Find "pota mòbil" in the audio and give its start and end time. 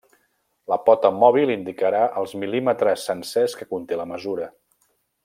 0.85-1.53